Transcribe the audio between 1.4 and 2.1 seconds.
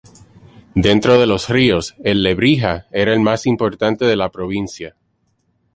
ríos,